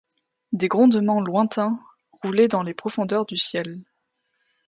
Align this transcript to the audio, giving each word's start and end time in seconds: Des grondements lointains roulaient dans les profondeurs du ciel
Des 0.51 0.67
grondements 0.67 1.21
lointains 1.21 1.79
roulaient 2.23 2.47
dans 2.47 2.63
les 2.63 2.73
profondeurs 2.73 3.27
du 3.27 3.37
ciel 3.37 3.83